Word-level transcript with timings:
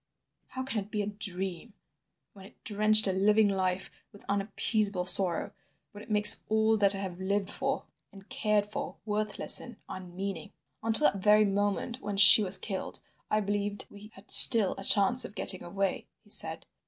How 0.47 0.63
can 0.63 0.79
it 0.83 0.89
be 0.89 1.03
a 1.03 1.05
dream, 1.05 1.75
when 2.33 2.45
it 2.47 2.63
drenched 2.63 3.05
a 3.05 3.11
living 3.11 3.47
life 3.47 3.91
with 4.11 4.25
unappeasable 4.27 5.05
sorrow, 5.05 5.51
when 5.91 6.03
it 6.03 6.09
makes 6.09 6.43
all 6.49 6.75
that 6.77 6.95
I 6.95 6.97
have 6.97 7.19
lived 7.19 7.51
for 7.51 7.83
and 8.11 8.27
cared 8.27 8.65
for, 8.65 8.95
worthless 9.05 9.59
and 9.59 9.75
unmeaning? 9.87 10.53
"Until 10.81 11.05
that 11.11 11.21
very 11.21 11.45
moment 11.45 12.01
when 12.01 12.17
she 12.17 12.41
was 12.43 12.57
killed 12.57 12.99
I 13.29 13.41
believed 13.41 13.85
we 13.91 14.07
had 14.15 14.31
still 14.31 14.73
a 14.79 14.83
chance 14.83 15.23
of 15.23 15.35
getting 15.35 15.61
away," 15.61 16.07
he 16.23 16.31
said. 16.31 16.65